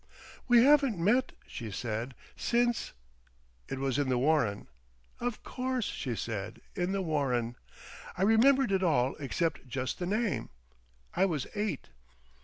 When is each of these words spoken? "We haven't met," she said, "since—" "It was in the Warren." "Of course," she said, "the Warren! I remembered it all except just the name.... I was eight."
"We 0.47 0.63
haven't 0.63 0.97
met," 0.97 1.31
she 1.45 1.69
said, 1.69 2.15
"since—" 2.35 2.93
"It 3.69 3.77
was 3.77 3.99
in 3.99 4.09
the 4.09 4.17
Warren." 4.17 4.65
"Of 5.19 5.43
course," 5.43 5.85
she 5.85 6.15
said, 6.15 6.59
"the 6.73 7.03
Warren! 7.03 7.55
I 8.17 8.23
remembered 8.23 8.71
it 8.71 8.81
all 8.81 9.13
except 9.19 9.67
just 9.67 9.99
the 9.99 10.07
name.... 10.07 10.49
I 11.15 11.25
was 11.25 11.45
eight." 11.53 11.89